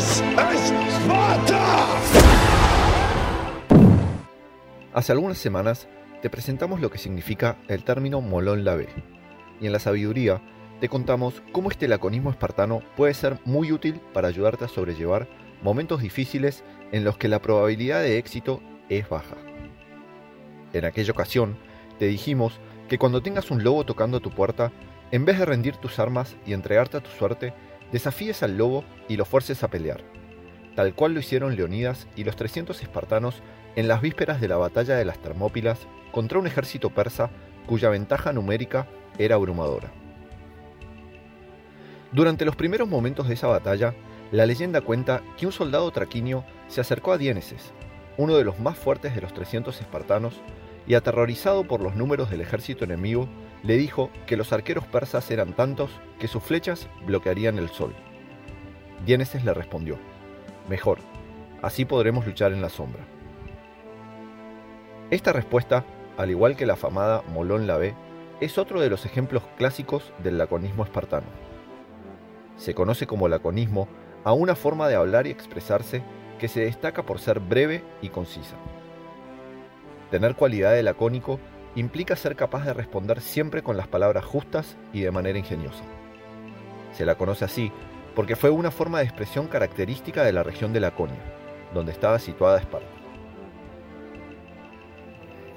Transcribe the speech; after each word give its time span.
Es! 0.00 0.24
Hace 4.94 5.12
algunas 5.12 5.36
semanas 5.36 5.88
te 6.22 6.30
presentamos 6.30 6.80
lo 6.80 6.90
que 6.90 6.96
significa 6.96 7.58
el 7.68 7.84
término 7.84 8.22
Molón 8.22 8.64
Labe, 8.64 8.88
y 9.60 9.66
en 9.66 9.72
la 9.72 9.78
sabiduría 9.78 10.40
te 10.80 10.88
contamos 10.88 11.42
cómo 11.52 11.70
este 11.70 11.86
laconismo 11.86 12.30
espartano 12.30 12.82
puede 12.96 13.12
ser 13.12 13.40
muy 13.44 13.72
útil 13.72 14.00
para 14.14 14.28
ayudarte 14.28 14.64
a 14.64 14.68
sobrellevar 14.68 15.28
momentos 15.62 16.00
difíciles 16.00 16.64
en 16.92 17.04
los 17.04 17.18
que 17.18 17.28
la 17.28 17.42
probabilidad 17.42 18.00
de 18.00 18.16
éxito 18.16 18.62
es 18.88 19.06
baja. 19.06 19.36
En 20.72 20.86
aquella 20.86 21.12
ocasión, 21.12 21.58
te 21.98 22.06
dijimos 22.06 22.58
que 22.88 22.96
cuando 22.96 23.22
tengas 23.22 23.50
un 23.50 23.62
lobo 23.62 23.84
tocando 23.84 24.20
tu 24.20 24.30
puerta, 24.30 24.72
en 25.10 25.26
vez 25.26 25.38
de 25.38 25.44
rendir 25.44 25.76
tus 25.76 25.98
armas 25.98 26.36
y 26.46 26.54
entregarte 26.54 26.96
a 26.96 27.02
tu 27.02 27.10
suerte, 27.10 27.52
desafíes 27.92 28.42
al 28.42 28.56
lobo 28.56 28.84
y 29.08 29.16
lo 29.16 29.24
fuerces 29.24 29.62
a 29.62 29.68
pelear, 29.68 30.02
tal 30.76 30.94
cual 30.94 31.14
lo 31.14 31.20
hicieron 31.20 31.56
Leonidas 31.56 32.06
y 32.16 32.24
los 32.24 32.36
300 32.36 32.80
espartanos 32.82 33.42
en 33.76 33.88
las 33.88 34.00
vísperas 34.00 34.40
de 34.40 34.48
la 34.48 34.56
batalla 34.56 34.96
de 34.96 35.04
las 35.04 35.20
Termópilas 35.20 35.78
contra 36.12 36.38
un 36.38 36.46
ejército 36.46 36.90
persa 36.90 37.30
cuya 37.66 37.88
ventaja 37.88 38.32
numérica 38.32 38.86
era 39.18 39.36
abrumadora. 39.36 39.92
Durante 42.12 42.44
los 42.44 42.56
primeros 42.56 42.88
momentos 42.88 43.28
de 43.28 43.34
esa 43.34 43.46
batalla, 43.46 43.94
la 44.32 44.46
leyenda 44.46 44.80
cuenta 44.80 45.22
que 45.36 45.46
un 45.46 45.52
soldado 45.52 45.90
traquinio 45.90 46.44
se 46.66 46.80
acercó 46.80 47.12
a 47.12 47.18
Diéneses, 47.18 47.72
uno 48.16 48.36
de 48.36 48.44
los 48.44 48.58
más 48.58 48.76
fuertes 48.76 49.14
de 49.14 49.20
los 49.20 49.32
300 49.32 49.80
espartanos, 49.80 50.40
y 50.86 50.94
aterrorizado 50.94 51.64
por 51.64 51.80
los 51.80 51.94
números 51.94 52.30
del 52.30 52.40
ejército 52.40 52.84
enemigo, 52.84 53.28
le 53.62 53.76
dijo 53.76 54.10
que 54.26 54.36
los 54.36 54.52
arqueros 54.52 54.86
persas 54.86 55.30
eran 55.30 55.52
tantos 55.52 55.90
que 56.18 56.28
sus 56.28 56.42
flechas 56.42 56.88
bloquearían 57.06 57.58
el 57.58 57.68
sol. 57.68 57.94
Diéneses 59.04 59.44
le 59.44 59.54
respondió, 59.54 59.98
Mejor, 60.68 60.98
así 61.62 61.84
podremos 61.84 62.26
luchar 62.26 62.52
en 62.52 62.62
la 62.62 62.68
sombra. 62.68 63.04
Esta 65.10 65.32
respuesta, 65.32 65.84
al 66.16 66.30
igual 66.30 66.56
que 66.56 66.66
la 66.66 66.74
afamada 66.74 67.22
Molón 67.32 67.66
Lavé, 67.66 67.94
es 68.40 68.58
otro 68.58 68.80
de 68.80 68.88
los 68.88 69.04
ejemplos 69.04 69.42
clásicos 69.58 70.12
del 70.22 70.38
laconismo 70.38 70.84
espartano. 70.84 71.26
Se 72.56 72.74
conoce 72.74 73.06
como 73.06 73.28
laconismo 73.28 73.88
a 74.24 74.32
una 74.32 74.54
forma 74.54 74.88
de 74.88 74.94
hablar 74.94 75.26
y 75.26 75.30
expresarse 75.30 76.02
que 76.38 76.48
se 76.48 76.60
destaca 76.60 77.04
por 77.04 77.18
ser 77.18 77.40
breve 77.40 77.82
y 78.00 78.08
concisa. 78.08 78.56
Tener 80.10 80.34
cualidad 80.34 80.72
de 80.72 80.82
lacónico 80.82 81.38
implica 81.76 82.16
ser 82.16 82.34
capaz 82.34 82.64
de 82.64 82.74
responder 82.74 83.20
siempre 83.20 83.62
con 83.62 83.76
las 83.76 83.86
palabras 83.86 84.24
justas 84.24 84.76
y 84.92 85.02
de 85.02 85.10
manera 85.10 85.38
ingeniosa. 85.38 85.84
Se 86.92 87.06
la 87.06 87.14
conoce 87.14 87.44
así 87.44 87.72
porque 88.14 88.34
fue 88.34 88.50
una 88.50 88.72
forma 88.72 88.98
de 88.98 89.04
expresión 89.04 89.46
característica 89.46 90.24
de 90.24 90.32
la 90.32 90.42
región 90.42 90.72
de 90.72 90.80
Laconia, 90.80 91.22
donde 91.72 91.92
estaba 91.92 92.18
situada 92.18 92.58
Esparta. 92.58 92.88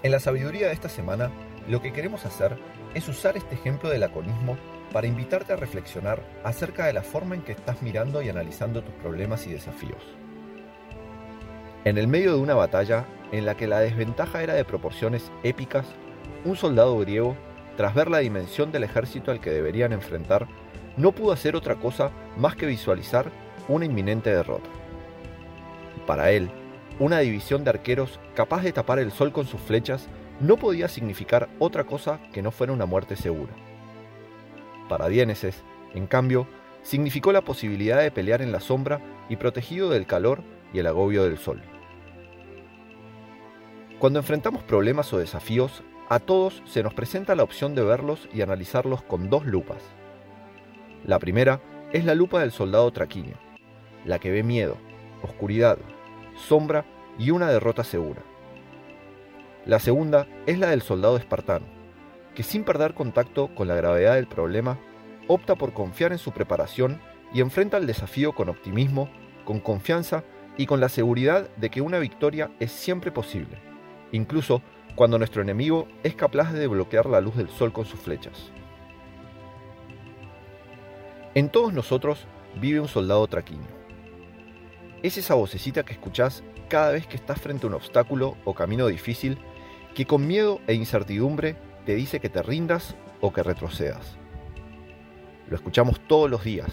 En 0.04 0.12
la 0.12 0.20
sabiduría 0.20 0.68
de 0.68 0.74
esta 0.74 0.90
semana, 0.90 1.32
lo 1.68 1.82
que 1.82 1.94
queremos 1.94 2.26
hacer 2.26 2.58
es 2.94 3.08
usar 3.08 3.38
este 3.38 3.56
ejemplo 3.56 3.90
de 3.90 3.98
laconismo 3.98 4.58
para 4.92 5.08
invitarte 5.08 5.54
a 5.54 5.56
reflexionar 5.56 6.22
acerca 6.44 6.86
de 6.86 6.94
la 6.94 7.02
forma 7.02 7.36
en 7.36 7.42
que 7.42 7.54
estás 7.54 7.82
mirando 7.82 8.22
y 8.22 8.30
analizando 8.30 8.84
tus 8.84 8.94
problemas 8.96 9.48
y 9.48 9.54
desafíos. 9.54 10.04
En 11.86 11.98
el 11.98 12.08
medio 12.08 12.34
de 12.34 12.40
una 12.40 12.56
batalla 12.56 13.06
en 13.34 13.46
la 13.46 13.58
que 13.58 13.68
la 13.68 13.80
desventaja 13.80 14.42
era 14.42 14.54
de 14.54 14.64
proporciones 14.64 15.32
épicas, 15.44 15.86
un 16.46 16.56
soldado 16.56 16.98
griego, 17.00 17.36
tras 17.76 17.94
ver 17.94 18.10
la 18.10 18.20
dimensión 18.20 18.72
del 18.72 18.86
ejército 18.86 19.32
al 19.32 19.42
que 19.42 19.50
deberían 19.50 19.92
enfrentar, 19.92 20.48
no 20.96 21.12
pudo 21.12 21.34
hacer 21.34 21.58
otra 21.58 21.76
cosa 21.76 22.12
más 22.38 22.56
que 22.56 22.68
visualizar 22.68 23.32
una 23.68 23.84
inminente 23.84 24.34
derrota. 24.34 24.70
Para 26.08 26.32
él, 26.32 26.50
una 27.00 27.20
división 27.20 27.66
de 27.66 27.72
arqueros 27.72 28.18
capaz 28.34 28.62
de 28.62 28.72
tapar 28.72 29.00
el 29.00 29.12
sol 29.12 29.34
con 29.34 29.46
sus 29.46 29.60
flechas 29.60 30.08
no 30.40 30.56
podía 30.56 30.88
significar 30.88 31.50
otra 31.60 31.84
cosa 31.84 32.20
que 32.32 32.42
no 32.42 32.52
fuera 32.52 32.72
una 32.72 32.86
muerte 32.86 33.18
segura. 33.18 33.54
Para 34.88 35.10
Diéneses, 35.10 35.64
en 35.94 36.08
cambio, 36.08 36.48
significó 36.82 37.34
la 37.34 37.42
posibilidad 37.42 38.00
de 38.00 38.12
pelear 38.12 38.42
en 38.42 38.54
la 38.54 38.62
sombra 38.62 39.02
y 39.28 39.36
protegido 39.36 39.90
del 39.90 40.06
calor 40.06 40.44
y 40.72 40.80
el 40.80 40.88
agobio 40.88 41.24
del 41.24 41.38
sol. 41.38 41.62
Cuando 44.04 44.20
enfrentamos 44.20 44.64
problemas 44.64 45.14
o 45.14 45.18
desafíos, 45.18 45.82
a 46.10 46.20
todos 46.20 46.62
se 46.66 46.84
nos 46.84 46.94
presenta 46.94 47.36
la 47.36 47.44
opción 47.44 47.74
de 47.74 47.84
verlos 47.84 48.28
y 48.34 48.42
analizarlos 48.42 49.02
con 49.02 49.30
dos 49.30 49.46
lupas. 49.46 49.82
La 51.06 51.20
primera 51.20 51.62
es 51.94 52.04
la 52.04 52.14
lupa 52.14 52.42
del 52.42 52.52
soldado 52.52 52.92
traquíneo, 52.92 53.38
la 54.04 54.20
que 54.20 54.30
ve 54.30 54.44
miedo, 54.44 54.76
oscuridad, 55.22 55.78
sombra 56.36 56.84
y 57.18 57.32
una 57.32 57.48
derrota 57.48 57.86
segura. 57.86 58.24
La 59.66 59.80
segunda 59.80 60.28
es 60.48 60.60
la 60.60 60.72
del 60.72 60.82
soldado 60.82 61.16
espartano, 61.16 61.66
que 62.36 62.44
sin 62.44 62.66
perder 62.66 62.96
contacto 62.96 63.56
con 63.56 63.70
la 63.70 63.76
gravedad 63.76 64.16
del 64.16 64.28
problema, 64.28 64.80
opta 65.30 65.56
por 65.56 65.72
confiar 65.72 66.12
en 66.12 66.18
su 66.18 66.34
preparación 66.34 67.00
y 67.34 67.40
enfrenta 67.40 67.78
el 67.78 67.88
desafío 67.88 68.34
con 68.34 68.50
optimismo, 68.50 69.08
con 69.46 69.62
confianza 69.62 70.26
y 70.58 70.66
con 70.66 70.82
la 70.82 70.90
seguridad 70.90 71.48
de 71.56 71.70
que 71.70 71.80
una 71.80 72.00
victoria 72.00 72.52
es 72.60 72.74
siempre 72.74 73.10
posible, 73.10 73.73
incluso 74.14 74.62
cuando 74.96 75.18
nuestro 75.18 75.42
enemigo 75.42 75.88
es 76.04 76.16
capaz 76.16 76.54
de 76.54 76.68
bloquear 76.68 77.08
la 77.08 77.20
luz 77.20 77.36
del 77.36 77.50
sol 77.50 77.74
con 77.74 77.86
sus 77.86 78.00
flechas. 78.00 78.52
En 81.36 81.50
todos 81.50 81.74
nosotros 81.74 82.28
vive 82.62 82.80
un 82.80 82.88
soldado 82.88 83.28
traquín. 83.28 83.60
Es 85.02 85.18
esa 85.18 85.34
vocecita 85.34 85.84
que 85.84 85.94
escuchás 85.94 86.44
cada 86.70 86.92
vez 86.92 87.08
que 87.08 87.18
estás 87.18 87.42
frente 87.42 87.66
a 87.66 87.70
un 87.70 87.74
obstáculo 87.74 88.38
o 88.46 88.54
camino 88.54 88.88
difícil 88.88 89.38
que 89.96 90.06
con 90.06 90.26
miedo 90.26 90.62
e 90.68 90.76
incertidumbre 90.76 91.58
te 91.86 91.96
dice 91.96 92.20
que 92.20 92.30
te 92.30 92.42
rindas 92.42 92.96
o 93.20 93.34
que 93.34 93.44
retrocedas. 93.44 94.16
Lo 95.50 95.56
escuchamos 95.56 96.00
todos 96.08 96.30
los 96.30 96.44
días, 96.44 96.72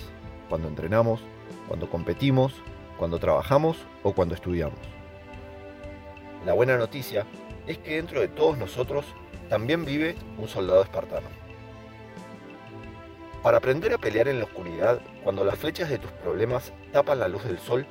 cuando 0.49 0.69
entrenamos, 0.69 1.21
cuando 1.67 1.91
competimos, 1.91 2.53
cuando 2.99 3.19
trabajamos 3.19 3.79
o 4.03 4.13
cuando 4.13 4.35
estudiamos. 4.35 5.00
La 6.45 6.55
buena 6.55 6.79
noticia 6.79 7.27
es 7.67 7.79
que 7.79 7.97
dentro 7.97 8.21
de 8.21 8.29
todos 8.29 8.57
nosotros 8.57 9.05
también 9.49 9.85
vive 9.85 10.17
un 10.39 10.49
soldado 10.49 10.83
espartano. 10.83 11.27
Para 13.43 13.59
aprender 13.59 13.93
a 13.93 13.99
pelear 13.99 14.29
en 14.29 14.39
la 14.39 14.45
oscuridad, 14.45 15.01
cuando 15.23 15.45
las 15.45 15.59
flechas 15.59 15.91
de 15.91 15.99
tus 15.99 16.11
problemas 16.13 16.73
tapan 16.93 17.21
la 17.21 17.29
luz 17.29 17.45
del 17.45 17.59
sol, 17.59 17.87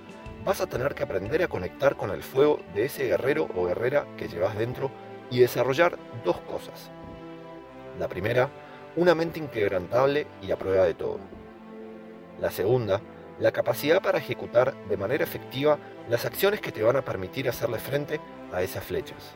vas 0.46 0.62
a 0.62 0.68
tener 0.68 0.96
que 0.96 1.04
aprender 1.04 1.44
a 1.44 1.48
conectar 1.48 1.96
con 1.96 2.12
el 2.12 2.24
fuego 2.24 2.60
de 2.74 2.86
ese 2.86 3.06
guerrero 3.06 3.48
o 3.56 3.66
guerrera 3.66 4.06
que 4.18 4.28
llevas 4.28 4.58
dentro 4.58 4.90
y 5.30 5.40
desarrollar 5.40 5.98
dos 6.24 6.38
cosas. 6.42 6.90
La 8.00 8.08
primera, 8.08 8.50
una 8.96 9.14
mente 9.14 9.40
inquebrantable 9.40 10.28
y 10.42 10.52
a 10.52 10.58
prueba 10.58 10.86
de 10.86 10.94
todo. 10.94 11.20
La 12.40 12.52
segunda, 12.52 13.02
la 13.40 13.52
capacidad 13.52 14.02
para 14.02 14.18
ejecutar 14.18 14.74
de 14.88 14.98
manera 14.98 15.24
efectiva 15.24 15.78
las 16.10 16.26
acciones 16.26 16.62
que 16.62 16.72
te 16.72 16.84
van 16.84 16.96
a 16.96 17.06
permitir 17.06 17.50
hacerle 17.50 17.80
frente 17.80 18.20
a 18.54 18.62
esas 18.62 18.84
flechas. 18.84 19.36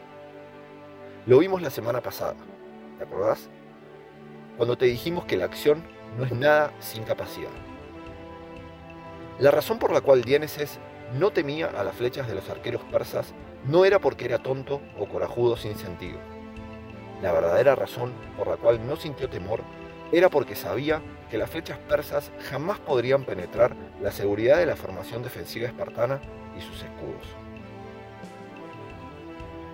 Lo 1.26 1.40
vimos 1.40 1.62
la 1.62 1.70
semana 1.70 2.02
pasada, 2.02 2.36
¿te 2.98 3.04
acordás? 3.04 3.50
Cuando 4.58 4.78
te 4.78 4.86
dijimos 4.86 5.26
que 5.26 5.38
la 5.38 5.46
acción 5.46 5.84
no 6.18 6.26
es 6.26 6.32
nada 6.32 6.72
sin 6.80 7.04
capacidad. 7.04 7.50
La 9.40 9.52
razón 9.52 9.80
por 9.80 9.92
la 9.92 10.02
cual 10.02 10.24
Diéneses 10.24 10.80
no 11.18 11.32
temía 11.32 11.68
a 11.68 11.84
las 11.84 11.96
flechas 11.96 12.28
de 12.28 12.36
los 12.36 12.50
arqueros 12.50 12.84
persas 12.84 13.34
no 13.66 13.86
era 13.86 14.00
porque 14.00 14.26
era 14.26 14.40
tonto 14.40 14.82
o 14.98 15.08
corajudo 15.08 15.58
sin 15.58 15.76
sentido. 15.76 16.20
La 17.22 17.32
verdadera 17.32 17.76
razón 17.76 18.12
por 18.38 18.48
la 18.48 18.58
cual 18.58 18.86
no 18.86 18.96
sintió 18.96 19.30
temor 19.30 19.62
era 20.12 20.30
porque 20.30 20.56
sabía 20.56 21.02
que 21.32 21.38
las 21.38 21.50
flechas 21.50 21.80
persas 21.80 22.32
jamás 22.50 22.80
podrían 22.80 23.24
penetrar 23.24 23.76
la 24.02 24.12
seguridad 24.12 24.58
de 24.58 24.66
la 24.66 24.76
formación 24.76 25.24
defensiva 25.24 25.68
espartana 25.68 26.22
y 26.58 26.62
sus 26.62 26.84
escudos. 26.84 27.43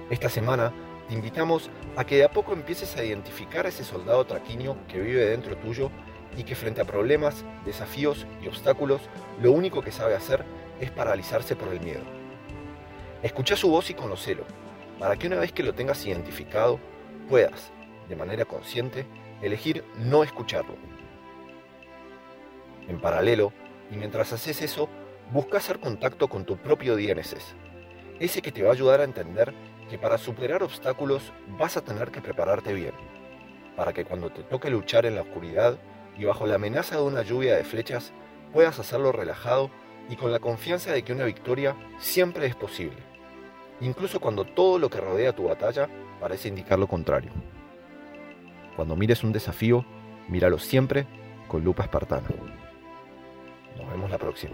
Esta 0.10 0.28
semana 0.28 0.74
te 1.08 1.14
invitamos 1.14 1.70
a 1.96 2.04
que 2.04 2.18
de 2.18 2.24
a 2.24 2.32
poco 2.32 2.54
empieces 2.54 2.98
a 2.98 3.04
identificar 3.04 3.68
a 3.68 3.70
ese 3.70 3.84
soldado 3.84 4.26
traquíneo 4.26 4.76
que 4.88 5.00
vive 5.00 5.24
dentro 5.24 5.56
tuyo 5.56 5.92
y 6.36 6.44
que 6.44 6.56
frente 6.56 6.82
a 6.82 6.86
problemas, 6.86 7.46
desafíos 7.64 8.26
y 8.42 8.48
obstáculos, 8.48 9.02
lo 9.40 9.52
único 9.52 9.84
que 9.84 9.92
sabe 9.92 10.16
hacer 10.16 10.44
es 10.80 10.90
paralizarse 10.90 11.56
por 11.56 11.68
el 11.68 11.80
miedo. 11.82 12.02
Escucha 13.22 13.56
su 13.56 13.70
voz 13.70 13.92
y 13.92 13.94
conocelo, 13.94 14.46
para 14.98 15.16
que 15.16 15.28
una 15.28 15.38
vez 15.38 15.52
que 15.52 15.62
lo 15.62 15.74
tengas 15.74 16.04
identificado, 16.04 16.80
puedas, 17.30 17.72
de 18.08 18.16
manera 18.16 18.46
consciente, 18.46 19.06
elegir 19.44 19.84
no 19.96 20.24
escucharlo. 20.24 20.76
En 22.88 23.00
paralelo, 23.00 23.54
y 23.92 23.98
mientras 23.98 24.34
haces 24.34 24.64
eso, 24.64 24.90
busca 25.32 25.58
hacer 25.58 25.80
contacto 25.80 26.28
con 26.30 26.46
tu 26.46 26.58
propio 26.58 26.96
DNSS, 26.96 27.56
ese 28.20 28.42
que 28.42 28.52
te 28.52 28.64
va 28.64 28.70
a 28.70 28.74
ayudar 28.74 29.02
a 29.02 29.06
entender 29.06 29.54
que 29.90 29.98
para 29.98 30.18
superar 30.18 30.64
obstáculos 30.64 31.34
vas 31.58 31.76
a 31.76 31.84
tener 31.84 32.12
que 32.12 32.22
prepararte 32.22 32.74
bien, 32.74 32.94
para 33.76 33.92
que 33.92 34.06
cuando 34.06 34.30
te 34.30 34.44
toque 34.44 34.70
luchar 34.70 35.06
en 35.06 35.16
la 35.16 35.22
oscuridad 35.22 35.78
y 36.18 36.26
bajo 36.26 36.46
la 36.48 36.56
amenaza 36.56 36.96
de 36.96 37.04
una 37.04 37.24
lluvia 37.24 37.56
de 37.56 37.64
flechas 37.64 38.14
puedas 38.54 38.80
hacerlo 38.80 39.12
relajado 39.12 39.70
y 40.10 40.16
con 40.16 40.32
la 40.32 40.40
confianza 40.40 40.92
de 40.92 41.04
que 41.04 41.14
una 41.14 41.26
victoria 41.26 41.76
siempre 42.00 42.46
es 42.46 42.56
posible, 42.56 42.98
incluso 43.82 44.20
cuando 44.20 44.46
todo 44.46 44.80
lo 44.80 44.90
que 44.90 45.02
rodea 45.02 45.36
tu 45.36 45.44
batalla 45.44 45.90
parece 46.20 46.48
indicar 46.48 46.80
lo 46.80 46.88
contrario. 46.88 47.32
Cuando 48.76 48.96
mires 48.96 49.24
un 49.24 49.34
desafío, 49.34 49.86
míralo 50.28 50.58
siempre 50.60 51.06
con 51.48 51.64
lupa 51.64 51.84
espartana. 51.84 52.30
Nos 53.78 53.90
vemos 53.90 54.10
la 54.10 54.18
próxima. 54.18 54.54